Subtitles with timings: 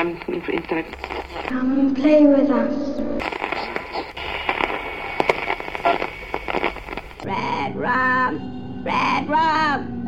[0.00, 0.16] um,
[0.48, 0.86] internet.
[1.48, 2.74] Come and play with us.
[7.24, 10.02] Red rum, red rum.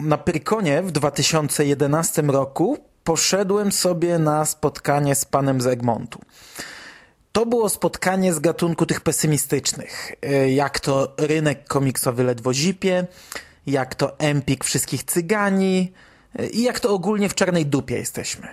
[0.00, 6.20] Na Pyrkonie w 2011 roku poszedłem sobie na spotkanie z panem z Egmontu.
[7.32, 10.12] To było spotkanie z gatunku tych pesymistycznych.
[10.22, 13.06] E, Jak to rynek komiksowy ledwo zipie,
[13.66, 15.92] jak to empik wszystkich cygani
[16.38, 18.48] e, i jak to ogólnie w czarnej dupie jesteśmy.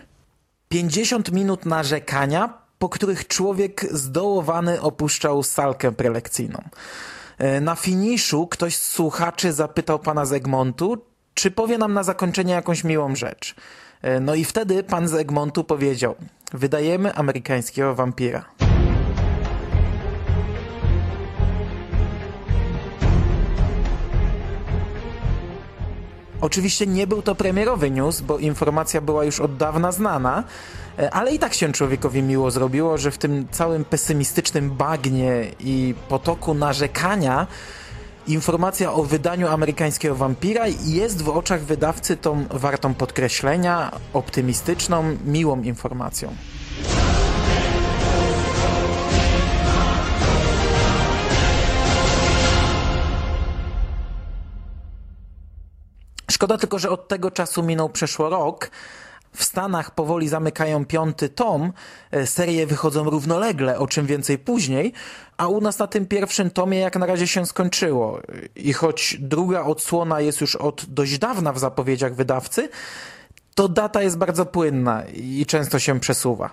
[0.70, 6.60] 50 minut narzekania, po których człowiek zdołowany opuszczał salkę prelekcyjną.
[7.38, 10.98] E, Na finiszu ktoś z słuchaczy zapytał pana z Egmontu,
[11.34, 13.56] czy powie nam na zakończenie jakąś miłą rzecz.
[14.22, 16.16] No i wtedy pan z Egmontu powiedział:
[16.54, 18.46] Wydajemy amerykańskiego wampira.
[26.42, 30.44] Oczywiście nie był to premierowy news, bo informacja była już od dawna znana,
[31.00, 35.96] e, ale i tak się człowiekowi miło zrobiło, że w tym całym pesymistycznym bagnie i
[36.10, 37.48] potoku narzekania
[38.28, 46.36] informacja o wydaniu amerykańskiego wampira jest w oczach wydawcy tą wartą podkreślenia, optymistyczną, miłą informacją.
[56.40, 58.72] Szkoda tylko, że od tego czasu minął przeszło rok.
[59.34, 61.74] W Stanach powoli zamykają piąty tom,
[62.12, 64.94] e, serie wychodzą równolegle, o czym więcej później,
[65.38, 68.20] a u nas na tym pierwszym tomie jak na razie się skończyło.
[68.56, 72.70] I choć druga odsłona jest już od dość dawna w zapowiedziach wydawcy,
[73.56, 76.50] to data jest bardzo płynna i często się przesuwa.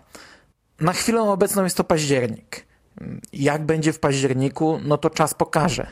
[0.81, 2.67] Na chwilę obecną jest to październik.
[3.33, 5.87] Jak będzie w październiku, no to czas pokaże.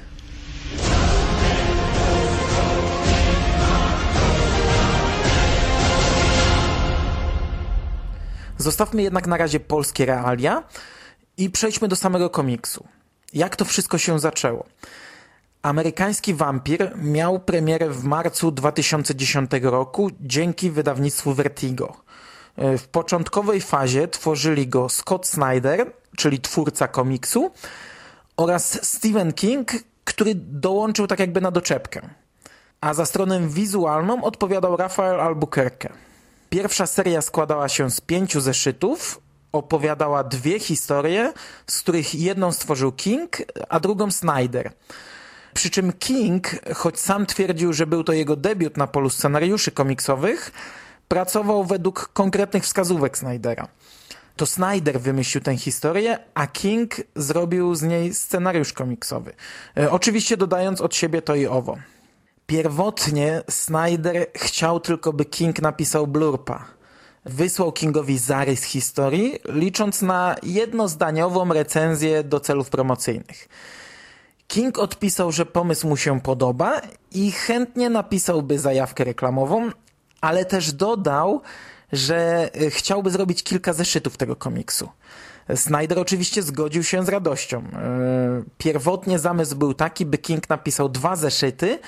[8.64, 10.62] Zostawmy jednak na razie polskie realia
[11.36, 12.84] i przejdźmy do samego komiksu.
[13.32, 14.66] Jak to wszystko się zaczęło?
[15.62, 21.96] Amerykański wampir miał premierę w marcu 2010 roku dzięki wydawnictwu Vertigo.
[22.56, 27.50] E, W początkowej fazie tworzyli go Scott Snyder, czyli twórca komiksu,
[28.36, 29.72] oraz Stephen King,
[30.04, 32.00] który dołączył tak jakby na doczepkę.
[32.80, 36.13] A za stronę wizualną odpowiadał Rafael Albuquerque.
[36.54, 39.20] Pierwsza seria składała się z pięciu zeszytów,
[39.52, 41.32] opowiadała dwie historie,
[41.66, 43.36] z których jedną stworzył King,
[43.68, 44.72] a drugą Snyder.
[45.54, 50.52] Przy czym King, choć sam twierdził, że był to jego debiut na polu scenariuszy komiksowych,
[51.08, 53.68] pracował według konkretnych wskazówek Snydera.
[54.36, 59.32] To Snyder wymyślił tę historię, a King zrobił z niej scenariusz komiksowy.
[59.76, 61.78] E, Oczywiście dodając od siebie to i owo.
[62.46, 66.64] Pierwotnie Snyder chciał tylko, by King napisał blurpa.
[67.24, 73.48] Wysłał Kingowi zarys historii, licząc na jednozdaniową recenzję do celów promocyjnych.
[74.48, 76.80] King odpisał, że pomysł mu się podoba
[77.12, 79.70] i chętnie napisałby zajawkę reklamową,
[80.20, 81.40] ale też dodał,
[81.92, 84.88] że y, chciałby zrobić kilka zeszytów tego komiksu.
[85.54, 87.62] Snyder oczywiście zgodził się z radością.
[87.62, 91.78] Yy, Pierwotnie zamysł był taki, by King napisał dwa zeszyty,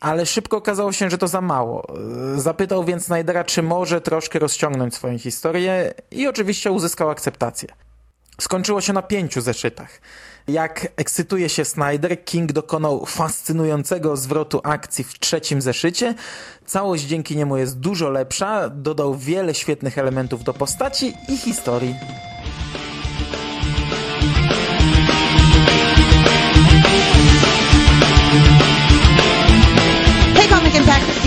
[0.00, 1.86] ale szybko okazało się, że to za mało.
[2.34, 7.68] Yy, Zapytał więc Snydera, czy może troszkę rozciągnąć swoją historię i oczywiście uzyskał akceptację.
[8.40, 10.00] Skończyło się na pięciu zeszytach.
[10.48, 16.14] Jak ekscytuje się Snyder, King dokonał fascynującego zwrotu akcji w trzecim zeszycie.
[16.66, 21.94] Całość dzięki niemu jest dużo lepsza, dodał wiele świetnych elementów do postaci i historii.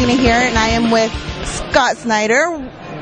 [0.07, 1.11] Christina here, and I am with
[1.45, 2.51] Scott Snyder,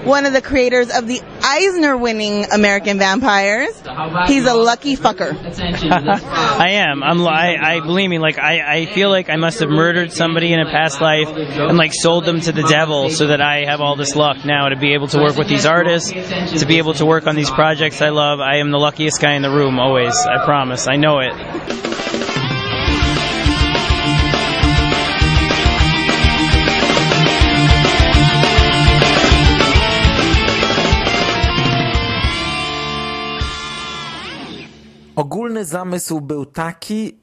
[0.06, 3.76] one of the creators of the Eisner winning American Vampires.
[4.26, 5.36] He's a lucky fucker.
[6.60, 7.04] I am.
[7.04, 7.20] I'm.
[7.20, 8.18] li- I, I believe me.
[8.18, 11.78] Like I, I feel like I must have murdered somebody in a past life and
[11.78, 14.76] like sold them to the devil so that I have all this luck now to
[14.76, 18.02] be able to work with these artists, to be able to work on these projects
[18.02, 18.40] I love.
[18.40, 20.16] I am the luckiest guy in the room always.
[20.18, 20.88] I promise.
[20.88, 21.95] I know it.
[35.16, 37.20] Ogólny zamysł był taki,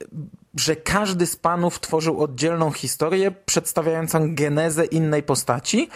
[0.55, 5.89] że każdy z panów tworzył oddzielną historię przedstawiającą genezę innej postaci,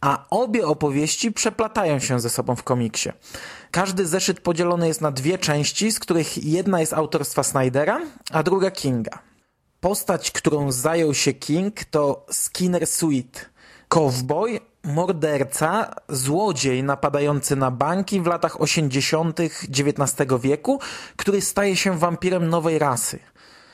[0.00, 3.10] a obie opowieści przeplatają się ze sobą w komiksie.
[3.70, 8.00] Każdy zeszyt podzielony jest na dwie części, z których jedna jest autorstwa Snydera,
[8.30, 9.18] a druga Kinga.
[9.80, 13.50] Postać, którą zajął się King to Skinner Sweet,
[13.88, 19.40] cowboy, morderca, złodziej napadający na banki w latach 80.
[19.40, 20.80] XIX wieku,
[21.16, 23.18] który staje się wampirem nowej rasy.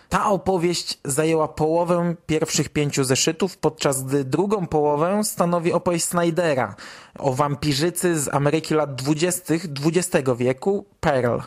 [0.08, 6.74] Ta opowieść zajęła połowę pierwszych pięciu zeszytów, podczas gdy drugą połowę stanowi opowieść Snydera
[7.18, 9.54] o wampirzycy z Ameryki lat 20.
[9.54, 11.38] XX wieku, Pearl.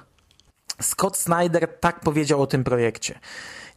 [0.81, 3.19] Scott Snyder tak powiedział o tym projekcie.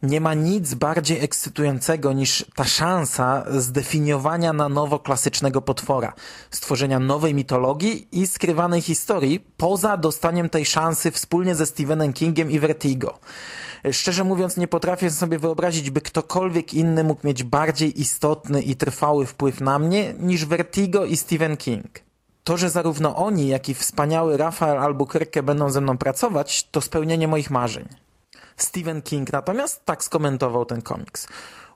[0.03, 6.13] Nie ma nic bardziej ekscytującego niż ta szansa zdefiniowania na nowo klasycznego potwora,
[6.51, 12.59] stworzenia nowej mitologii i skrywanej historii poza dostaniem tej szansy wspólnie ze Stephenem Kingiem i
[12.59, 13.19] Vertigo.
[13.91, 19.25] Szczerze mówiąc, nie potrafię sobie wyobrazić, by ktokolwiek inny mógł mieć bardziej istotny i trwały
[19.25, 22.08] wpływ na mnie niż Vertigo i Stephen King.
[22.49, 27.27] To, że zarówno oni, jak i wspaniały Rafael Albuquerque będą ze mną pracować, to spełnienie
[27.27, 27.87] moich marzeń.
[28.57, 31.27] Stephen King natomiast tak skomentował ten komiks.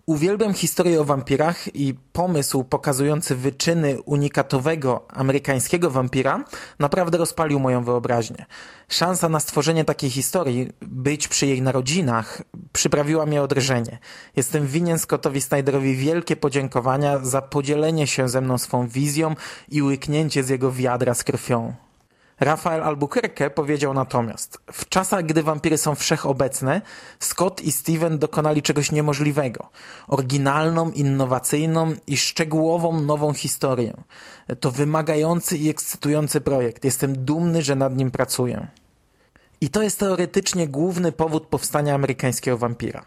[0.05, 6.44] Uwielbiam historię o wampirach i pomysł pokazujący wyczyny unikatowego amerykańskiego wampira
[6.79, 8.45] naprawdę rozpalił moją wyobraźnię.
[8.89, 12.41] Szansa na stworzenie takiej historii, być przy jej narodzinach,
[12.73, 14.00] przyprawiła mnie odrżenie.
[14.35, 19.35] Jestem winien Scottowi Snyderowi wielkie podziękowania za podzielenie się ze mną swą wizją
[19.69, 21.73] i łyknięcie z jego wiadra z krwią.
[22.39, 26.81] Rafael Albuquerque powiedział natomiast, w czasach, gdy wampiry są wszechobecne,
[27.19, 29.69] Scott i Steven dokonali czegoś niemożliwego.
[30.07, 33.94] Oryginalną, innowacyjną i szczegółową nową historię.
[34.59, 36.85] To wymagający i ekscytujący projekt.
[36.85, 38.68] Jestem dumny, że nad nim pracuję.
[39.63, 43.06] I to jest teoretycznie główny powód powstania amerykańskiego wampira.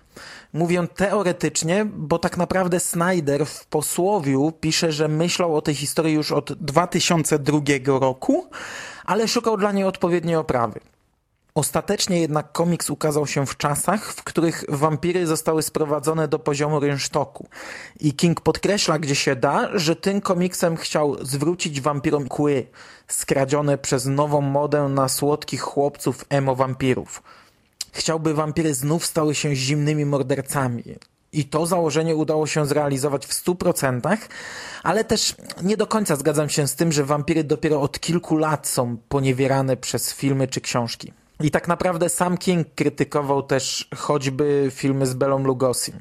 [0.53, 6.33] Mówię teoretycznie, bo tak naprawdę Snyder w posłowiu pisze, że myślał o tej historii już
[6.33, 8.47] od 2002 roku,
[9.07, 10.81] ale szukał dla niej odpowiedniej oprawy.
[11.55, 17.49] Ostatecznie jednak komiks ukazał się w czasach, w których wampiry zostały sprowadzone do poziomu rynsztoku.
[18.01, 22.67] I King podkreśla, gdzie się da, że tym komiksem chciał zwrócić wampirom kły,
[23.09, 27.23] skradzione przez nową modę na słodkich chłopców emo-wampirów.
[27.93, 30.83] Chciałby wampiry znów stały się zimnymi mordercami.
[31.37, 34.17] I to założenie udało się zrealizować w 100%,
[34.83, 38.69] ale też nie do końca zgadzam się z tym, że wampiry dopiero od kilku lat
[38.69, 41.13] są poniewierane przez filmy czy książki.
[41.41, 46.01] I tak naprawdę sam King krytykował też choćby filmy z Belą Lugosim.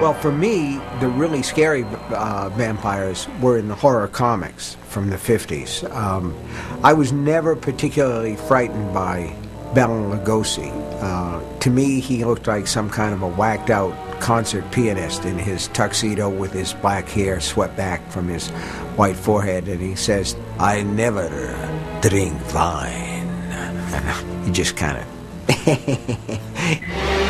[0.00, 5.16] Well, for me, the really scary uh, vampires were in the horror comics from the
[5.16, 5.94] 50s.
[5.94, 6.34] Um,
[6.82, 9.36] I was never particularly frightened by
[9.74, 10.70] Bela Lugosi.
[11.02, 15.36] Uh, to me, he looked like some kind of a whacked out concert pianist in
[15.36, 18.48] his tuxedo with his black hair swept back from his
[18.96, 21.28] white forehead, and he says, I never
[22.00, 23.28] drink wine.
[24.46, 25.04] he just kind of.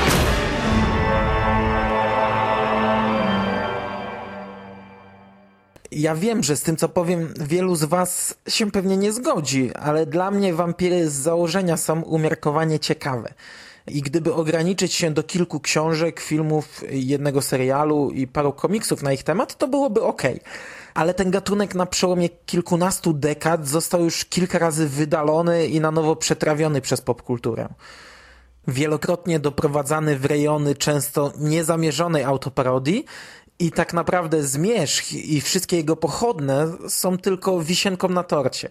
[6.00, 10.06] Ja wiem, że z tym co powiem wielu z was się pewnie nie zgodzi, ale
[10.06, 13.34] dla mnie wampiry z założenia są umiarkowanie ciekawe.
[13.86, 19.22] I gdyby ograniczyć się do kilku książek, filmów, jednego serialu i paru komiksów na ich
[19.22, 20.22] temat, to byłoby ok.
[20.94, 26.16] Ale ten gatunek na przełomie kilkunastu dekad został już kilka razy wydalony i na nowo
[26.16, 27.68] przetrawiony przez popkulturę.
[28.68, 33.04] Wielokrotnie doprowadzany w rejony często niezamierzonej autoparodii
[33.60, 38.68] i tak naprawdę zmierzch i wszystkie jego pochodne są tylko wisienką na torcie.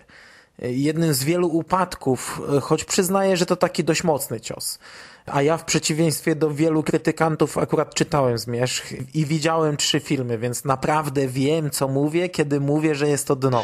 [0.62, 4.80] Jednym z wielu upadków, choć przyznaję, że to taki dość mocny cios.
[5.26, 10.66] A ja w przeciwieństwie do wielu krytykantów akurat czytałem Zmierzch i widziałem trzy filmy, więc
[10.66, 13.64] naprawdę wiem, co mówię, kiedy mówię, że jest to dno.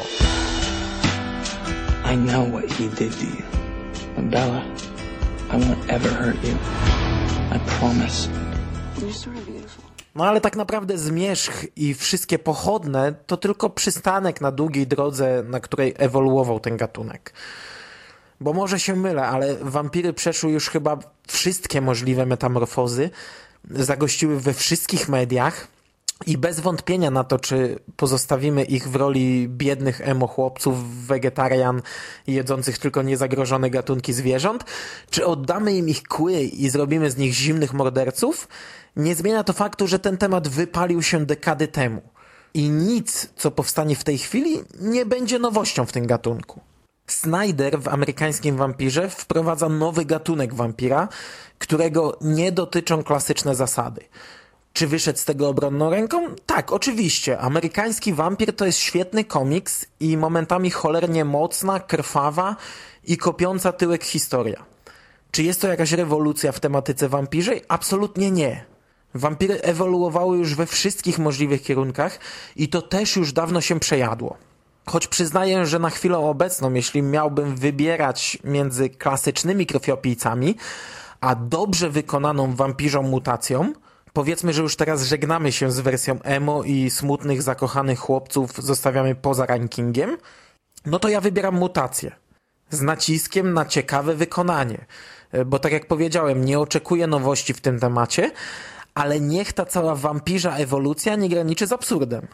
[2.14, 4.30] I know what he did to you.
[4.30, 4.62] Bella,
[5.50, 6.58] I won't ever hurt you.
[7.56, 8.30] I promise.
[10.16, 15.60] No ale tak naprawdę zmierzch i wszystkie pochodne to tylko przystanek na długiej drodze, na
[15.60, 17.34] której ewoluował ten gatunek.
[18.42, 23.10] Bo może się mylę, ale wampiry przeszły już chyba wszystkie możliwe metamorfozy,
[23.70, 25.68] zagościły we wszystkich mediach
[26.28, 31.82] i bez wątpienia na to, czy pozostawimy ich w roli biednych emo chłopców, wegetarian
[32.28, 34.64] jedzących tylko niezagrożone gatunki zwierząt,
[35.10, 38.48] czy oddamy im ich kły i zrobimy z nich zimnych morderców,
[38.96, 42.02] nie zmienia to faktu, że ten temat wypalił się dekady temu.
[42.54, 46.62] I nic, co powstanie w tej chwili, nie będzie nowością w tym gatunku.
[47.08, 51.08] Snyder w amerykańskim wampirze wprowadza nowy gatunek wampira,
[51.60, 54.02] którego nie dotyczą klasyczne zasady.
[54.76, 56.36] Czy wyszedł z tego obronną ręką?
[56.46, 57.40] Tak, oczywiście.
[57.40, 62.56] Amerykański wampir to jest świetny komiks i momentami cholernie mocna, krwawa
[63.04, 64.66] i kopiąca tyłek historia.
[65.32, 67.62] Czy jest to jakaś rewolucja w tematyce wampirzej?
[67.68, 68.66] Absolutnie nie.
[69.14, 72.20] Wampiry ewoluowały już we wszystkich możliwych kierunkach
[72.56, 74.38] i to też już dawno się przejadło.
[74.86, 80.56] Choć przyznaję, że na chwilę obecną, jeśli miałbym wybierać między klasycznymi krwiopijcami,
[81.22, 83.74] a dobrze wykonaną wampirzą mutacją,
[84.16, 89.46] powiedzmy, że już teraz żegnamy się z wersją emo i smutnych, zakochanych chłopców zostawiamy poza
[89.46, 90.18] rankingiem,
[90.86, 92.12] no to ja wybieram mutację.
[92.70, 94.86] Z naciskiem na ciekawe wykonanie.
[95.46, 98.32] Bo tak jak powiedziałem, nie oczekuję nowości w tym temacie,
[98.94, 102.28] ale niech ta cała wampirza ewolucja nie graniczy z absurdem.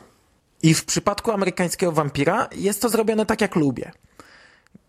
[0.63, 3.91] I w przypadku amerykańskiego wampira jest to zrobione tak jak lubię.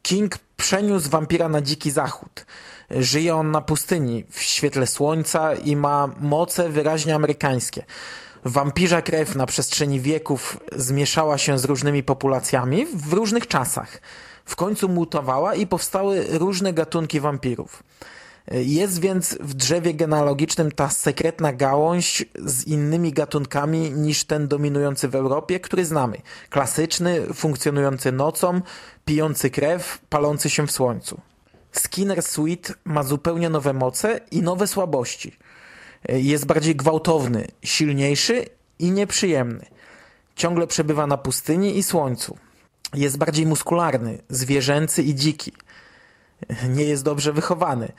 [0.03, 2.47] King przeniósł wampira na dziki zachód.
[2.91, 7.85] Żyje on na pustyni, w świetle słońca i ma moce wyraźnie amerykańskie.
[8.45, 14.01] Wampirza krew na przestrzeni wieków zmieszała się z różnymi populacjami w różnych czasach.
[14.45, 17.83] W końcu mutowała i powstały różne gatunki wampirów.
[18.51, 25.15] Jest więc w drzewie genealogicznym ta sekretna gałąź z innymi gatunkami niż ten dominujący w
[25.15, 26.17] Europie, który znamy.
[26.51, 28.61] Klasyczny, funkcjonujący nocą,
[29.05, 31.21] pijący krew, palący się w słońcu.
[31.73, 35.37] Skinner Sweet ma zupełnie nowe moce i nowe słabości.
[36.09, 38.47] Jest bardziej gwałtowny, silniejszy
[38.79, 39.67] i nieprzyjemny.
[40.37, 42.39] Ciągle przebywa na pustyni i słońcu.
[42.95, 45.53] Jest bardziej muskularny, zwierzęcy i dziki.
[46.77, 47.93] Nie jest dobrze wychowany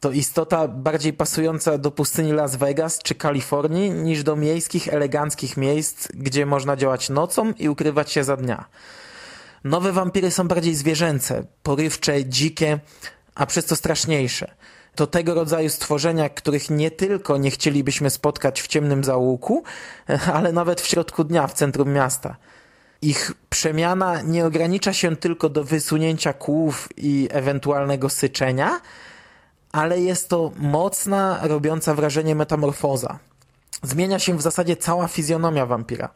[0.00, 6.08] to istota bardziej pasująca do pustyni Las Vegas czy Kalifornii niż do miejskich, eleganckich miejsc,
[6.14, 8.64] gdzie można działać nocą i ukrywać się za dnia.
[9.64, 12.78] Nowe wampiry są bardziej zwierzęce, porywcze, dzikie,
[13.34, 14.54] a przez to straszniejsze.
[14.94, 19.62] To tego rodzaju stworzenia, których nie tylko nie chcielibyśmy spotkać w ciemnym zaułku,
[20.34, 22.36] ale nawet w środku dnia w centrum miasta.
[23.02, 28.80] Ich przemiana nie ogranicza się tylko do wysunięcia kłów i ewentualnego syczenia,
[29.72, 33.18] ale jest to mocna, robiąca wrażenie metamorfoza.
[33.82, 36.08] Zmienia się w zasadzie cała fizjonomia wampira.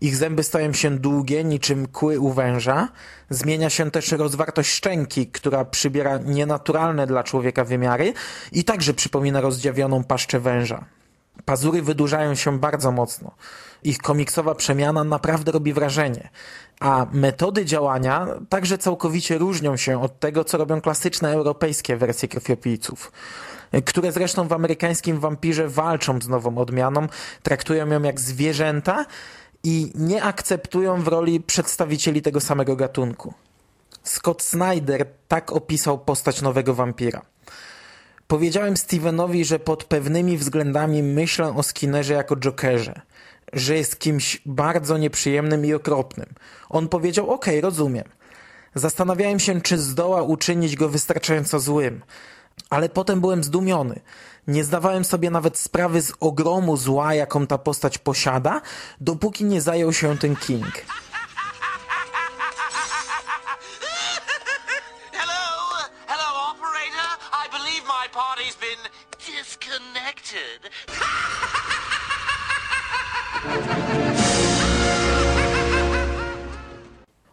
[0.00, 2.88] Ich zęby stają się długie, niczym kły u węża.
[3.30, 8.12] Zmienia się też rozwartość szczęki, która przybiera nienaturalne dla człowieka wymiary
[8.52, 10.84] i także przypomina rozdziawioną paszczę węża.
[11.44, 13.30] Pazury wydłużają się bardzo mocno.
[13.82, 16.30] Ich komiksowa przemiana naprawdę robi wrażenie.
[16.80, 23.12] A metody działania także całkowicie różnią się od tego, co robią klasyczne europejskie wersje krwiopijców
[23.84, 27.08] które zresztą w amerykańskim wampirze walczą z nową odmianą,
[27.42, 29.06] traktują ją jak zwierzęta
[29.64, 33.34] i nie akceptują w roli przedstawicieli tego samego gatunku.
[34.02, 37.22] Scott Snyder tak opisał postać nowego wampira.
[38.30, 43.00] Powiedziałem Stevenowi, że pod pewnymi względami myślę o Skinnerze jako Jokerze,
[43.52, 46.26] że jest kimś bardzo nieprzyjemnym i okropnym.
[46.68, 48.04] On powiedział, okay, rozumiem.
[48.74, 52.02] Zastanawiałem się, czy zdoła uczynić go wystarczająco złym,
[52.70, 54.00] ale potem byłem zdumiony.
[54.46, 58.60] Nie zdawałem sobie nawet sprawy z ogromu zła, jaką ta postać posiada,
[59.00, 60.72] dopóki nie zajął się ten King.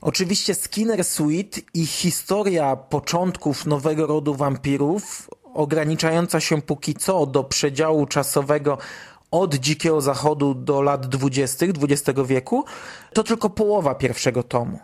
[0.01, 8.05] Oczywiście Skinner Suite i historia początków nowego rodu wampirów, ograniczająca się póki co do przedziału
[8.05, 8.77] czasowego
[9.31, 11.65] od Dzikiego Zachodu do lat 20.
[11.65, 12.65] XX wieku,
[13.13, 14.79] to tylko połowa pierwszego tomu.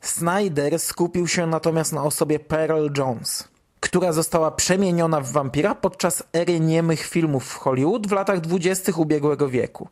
[0.00, 3.48] Snyder skupił się natomiast na osobie Pearl Jones,
[3.86, 8.92] która została przemieniona w wampira podczas ery niemych filmów w Hollywood w latach 20.
[8.96, 9.88] ubiegłego wieku.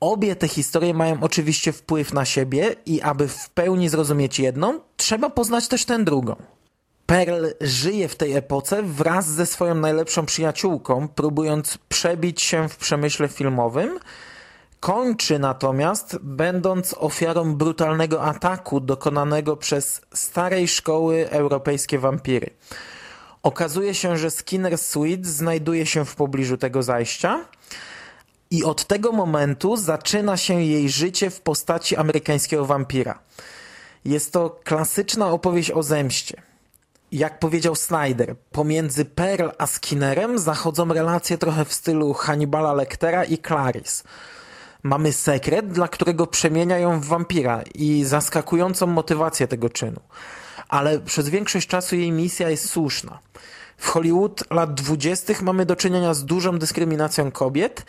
[0.00, 5.30] Obie te historie mają oczywiście wpływ na siebie i aby w pełni zrozumieć jedną, trzeba
[5.30, 6.36] poznać też tę drugą.
[7.06, 13.28] Pearl żyje w tej epoce wraz ze swoją najlepszą przyjaciółką, próbując przebić się w przemyśle
[13.28, 13.98] filmowym,
[14.80, 22.50] kończy natomiast będąc ofiarą brutalnego ataku dokonanego przez starej szkoły europejskie wampiry.
[23.42, 27.44] Okazuje się, że Skinner Sweet znajduje się w pobliżu tego zajścia,
[28.50, 33.18] i od tego momentu zaczyna się jej życie w postaci amerykańskiego wampira.
[34.04, 36.42] Jest to klasyczna opowieść o zemście.
[37.12, 43.38] Jak powiedział Snyder, pomiędzy Pearl a Skinnerem zachodzą relacje trochę w stylu Hannibala Lectera i
[43.38, 44.04] Clarice.
[44.82, 50.00] Mamy sekret, dla którego przemienia ją w wampira i zaskakującą motywację tego czynu.
[50.70, 53.18] Ale przez większość czasu jej misja jest słuszna.
[53.76, 55.34] W Hollywood lat 20.
[55.42, 57.86] mamy do czynienia z dużą dyskryminacją kobiet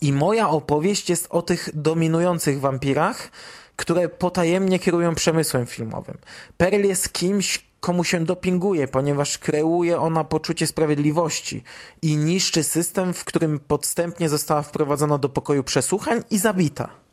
[0.00, 3.30] i moja opowieść jest o tych dominujących wampirach,
[3.76, 6.18] które potajemnie kierują przemysłem filmowym.
[6.56, 11.62] Pearl jest kimś, komu się dopinguje, ponieważ kreuje ona poczucie sprawiedliwości
[12.02, 17.03] i niszczy system, w którym podstępnie została wprowadzona do pokoju przesłuchań i zabita.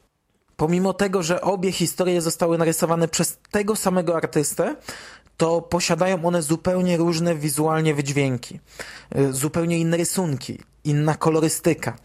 [0.61, 4.75] Pomimo tego, że obie historie zostały narysowane przez tego samego artystę,
[5.37, 8.59] to posiadają one zupełnie różne wizualnie wydźwięki,
[9.15, 11.95] y, zupełnie inne rysunki, inna kolorystyka.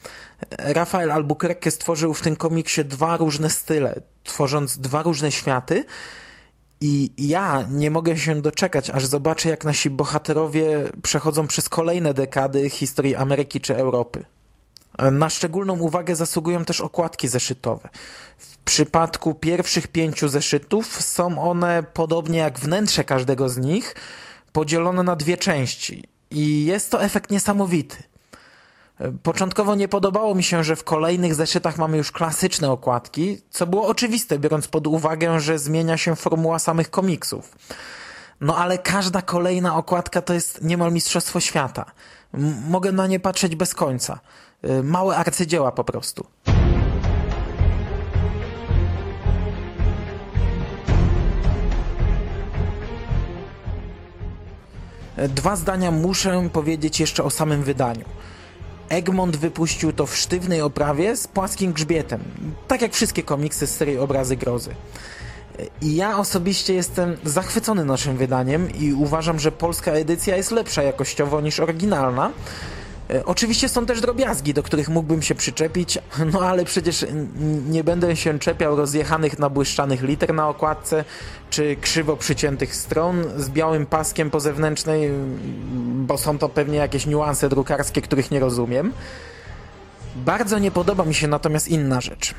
[0.58, 5.84] Rafael Albuquerque stworzył w tym komiksie dwa różne style, tworząc dwa różne światy,
[6.80, 12.70] i ja nie mogę się doczekać, aż zobaczę, jak nasi bohaterowie przechodzą przez kolejne dekady
[12.70, 14.25] historii Ameryki czy Europy.
[14.98, 17.88] Na szczególną uwagę zasługują też okładki zeszytowe.
[18.38, 23.94] W przypadku pierwszych pięciu zeszytów są one, podobnie jak wnętrze każdego z nich,
[24.52, 26.04] podzielone na dwie części.
[26.30, 27.96] I jest to efekt niesamowity.
[29.22, 33.86] Początkowo nie podobało mi się, że w kolejnych zeszytach mamy już klasyczne okładki, co było
[33.86, 37.56] oczywiste, biorąc pod uwagę, że zmienia się formuła samych komiksów.
[38.40, 41.84] No ale każda kolejna okładka to jest niemal mistrzostwo świata.
[42.34, 44.20] M mogę na nie patrzeć bez końca.
[44.64, 46.26] Y, małe arcydzieła po prostu.
[55.28, 58.04] Dwa zdania muszę powiedzieć jeszcze o samym wydaniu.
[58.88, 62.20] Egmont wypuścił to w sztywnej oprawie z płaskim grzbietem,
[62.68, 64.75] tak jak wszystkie komiksy z serii Obrazy Grozy.
[65.82, 71.40] I ja osobiście jestem zachwycony naszym wydaniem i uważam, że polska edycja jest lepsza jakościowo
[71.40, 72.30] niż oryginalna.
[73.10, 75.98] E, oczywiście są też drobiazgi, do których mógłbym się przyczepić,
[76.32, 77.06] no ale przecież
[77.68, 81.04] nie będę się czepiał rozjechanych nabłyszczanych liter na okładce,
[81.50, 85.10] czy krzywo przyciętych stron z białym paskiem po zewnętrznej,
[86.06, 88.92] bo są to pewnie jakieś niuanse drukarskie, których nie rozumiem.
[90.16, 92.34] Bardzo nie podoba mi się natomiast inna rzecz.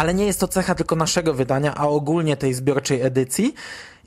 [0.00, 3.54] Ale nie jest to cecha tylko naszego wydania, a ogólnie tej zbiorczej edycji.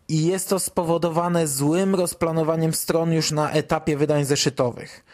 [0.08, 5.06] I jest to spowodowane złym rozplanowaniem stron już na etapie wydań zeszytowych.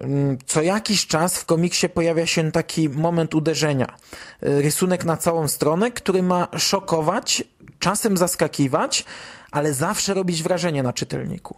[0.00, 3.96] Mm, co jakiś czas w komiksie pojawia się taki moment uderzenia.
[4.40, 7.44] Rysunek na całą stronę, który ma szokować,
[7.78, 9.04] czasem zaskakiwać,
[9.50, 11.56] ale zawsze robić wrażenie na czytelniku.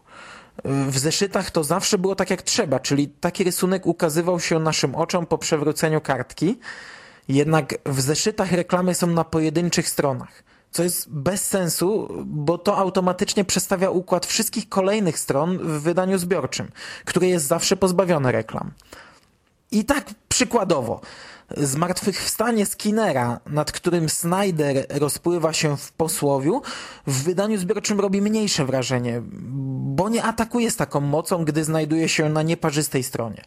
[0.65, 5.27] W zeszytach to zawsze było tak jak trzeba, czyli taki rysunek ukazywał się naszym oczom
[5.27, 6.59] po przewróceniu kartki,
[7.35, 13.45] jednak w zeszytach reklamy są na pojedynczych stronach, co jest bez sensu, bo to automatycznie
[13.45, 16.69] przestawia układ wszystkich kolejnych stron w wydaniu zbiorczym,
[17.05, 18.71] które jest zawsze pozbawione reklam.
[19.71, 21.01] I tak przykładowo,
[21.57, 26.63] zmartwychwstanie Skinnera, nad którym Snyder rozpływa się w posłowiu,
[27.07, 29.23] w wydaniu zbiorczym robi mniejsze wrażenie,
[29.97, 33.45] bo nie atakuje z taką mocą, gdy znajduje się na nieparzystej stronie.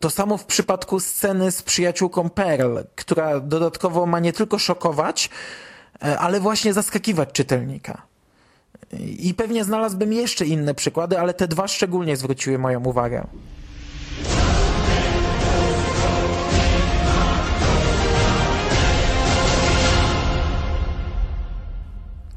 [0.00, 5.30] To samo w przypadku sceny z przyjaciółką Pearl, która dodatkowo ma nie tylko szokować,
[6.02, 8.02] e, ale właśnie zaskakiwać czytelnika.
[9.18, 13.26] I pewnie znalazłbym jeszcze inne przykłady, ale te dwa szczególnie zwróciły moją uwagę.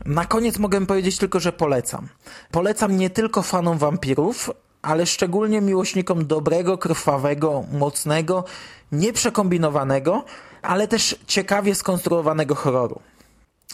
[0.05, 2.07] Na koniec mogę powiedzieć tylko, że polecam.
[2.51, 4.49] Polecam nie tylko fanom wampirów,
[4.81, 8.43] ale szczególnie miłośnikom dobrego, krwawego, mocnego,
[8.91, 10.25] nieprzekombinowanego,
[10.61, 13.01] ale też ciekawie skonstruowanego horroru.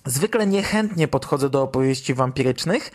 [0.06, 2.91] Zwykle niechętnie podchodzę do opowieści wampirycznych,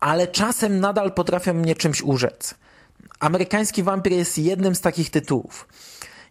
[0.00, 2.54] ale czasem nadal potrafią mnie czymś urzec.
[3.20, 5.68] Amerykański wampir jest jednym z takich tytułów.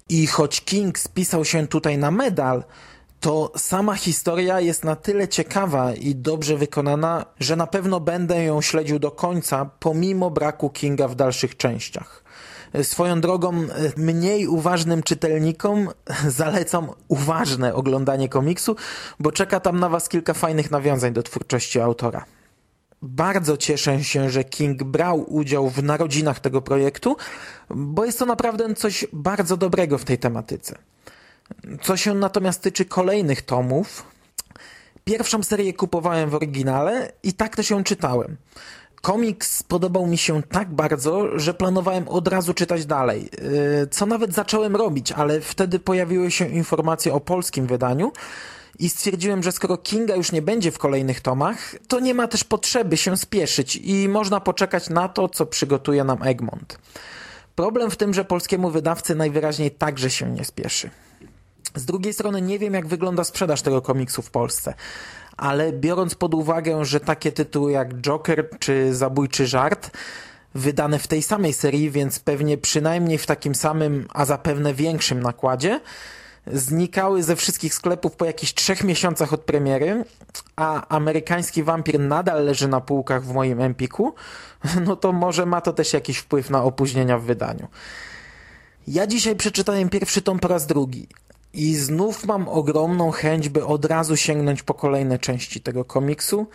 [0.10, 2.64] I choć King spisał się tutaj na medal,
[3.26, 8.62] to sama historia jest na tyle ciekawa i dobrze wykonana, że na pewno będę ją
[8.62, 12.24] śledził do końca, pomimo braku Kinga w dalszych częściach.
[12.84, 15.90] Swoją drogą, mniej uważnym czytelnikom
[16.42, 18.76] zalecam uważne oglądanie komiksu,
[19.20, 22.26] bo czeka tam na Was kilka fajnych nawiązań do twórczości autora.
[23.02, 27.18] Bardzo cieszę się, że King brał udział w narodzinach tego projektu,
[27.70, 30.78] bo jest to naprawdę coś bardzo dobrego w tej tematyce.
[31.82, 34.04] Co się natomiast tyczy kolejnych tomów,
[35.04, 38.38] pierwszą serię kupowałem w oryginale i tak też ją czytałem.
[39.02, 44.34] Komiks podobał mi się tak bardzo, że planowałem od razu czytać dalej, yy, co nawet
[44.34, 48.12] zacząłem robić, ale wtedy pojawiły się informacje o polskim wydaniu
[48.80, 52.44] i stwierdziłem, że skoro Kinga już nie będzie w kolejnych tomach, to nie ma też
[52.44, 56.80] potrzeby się spieszyć i można poczekać na to, co przygotuje nam Egmont.
[57.56, 60.90] Problem w tym, że polskiemu wydawcy najwyraźniej także się nie spieszy.
[61.76, 64.74] Z drugiej strony nie wiem, jak wygląda sprzedaż tego komiksu w Polsce,
[65.38, 69.92] ale biorąc pod uwagę, że takie tytuły jak Joker czy Zabójczy Żart
[70.56, 75.80] wydane w tej samej serii, więc pewnie przynajmniej w takim samym, a zapewne większym nakładzie,
[76.54, 80.06] znikały ze wszystkich sklepów po jakichś trzech miesiącach od premiery,
[80.56, 84.14] a amerykański wampir nadal leży na półkach w moim Empiku,
[84.86, 87.68] no to może ma to też jakiś wpływ na opóźnienia w wydaniu.
[88.88, 91.08] Ja dzisiaj przeczytałem pierwszy tom po raz drugi
[91.56, 96.48] i znów mam ogromną chęć, by od razu sięgnąć po kolejne części tego komiksu,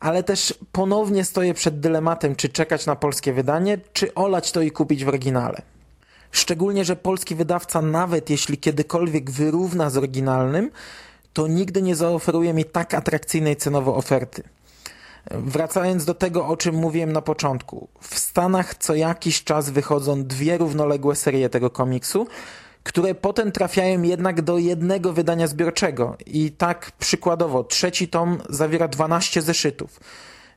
[0.00, 4.70] ale też ponownie stoję przed dylematem, czy czekać na polskie wydanie, czy olać to i
[4.70, 5.62] kupić w oryginale.
[6.30, 10.70] Szczególnie, że polski wydawca, nawet jeśli kiedykolwiek wyrówna z oryginalnym,
[11.32, 14.42] to nigdy nie zaoferuje mi tak atrakcyjnej cenowo oferty.
[15.30, 17.88] Wracając do tego, o czym mówiłem na początku.
[18.00, 22.26] W Stanach co jakiś czas wychodzą dwie równoległe serie tego komiksu,
[22.84, 26.16] które potem trafiają jednak do jednego wydania zbiorczego.
[26.26, 30.00] I tak przykładowo, trzeci tom zawiera 12 zeszytów,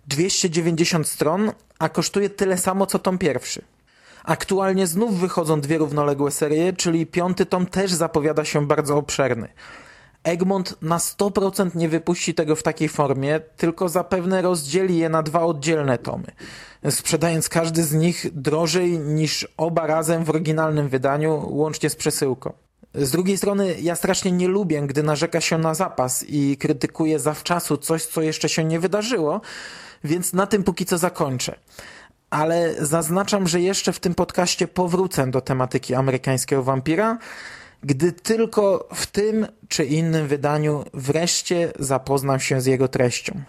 [0.08, 3.62] 290 stron, a kosztuje tyle samo co tom pierwszy.
[4.24, 9.48] Aktualnie znów wychodzą dwie równoległe serie, czyli piąty tom też zapowiada się bardzo obszerny.
[10.28, 15.42] Egmont na 100% nie wypuści tego w takiej formie, tylko zapewne rozdzieli je na dwa
[15.42, 16.28] oddzielne tomy,
[16.90, 22.54] sprzedając każdy z nich drożej niż oba razem w oryginalnym wydaniu, łącznie z przesyłką.
[22.96, 27.78] Z drugiej strony, ja strasznie nie lubię, gdy narzeka się na zapas i krytykuje zawczasu
[27.78, 29.42] coś, co jeszcze się nie wydarzyło,
[30.04, 31.56] więc na tym póki co zakończę.
[32.30, 37.18] Ale zaznaczam, że jeszcze w tym podcaście powrócę do tematyki amerykańskiego wampira,
[37.84, 43.42] gdy tylko w tym czy innym wydaniu wreszcie zapoznam się z jego treścią.